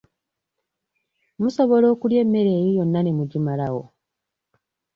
Musobola 1.41 1.85
okulya 1.93 2.19
emmere 2.25 2.49
eyo 2.59 2.69
yonna 2.77 2.99
ne 3.03 3.11
mugimalawo? 3.17 3.83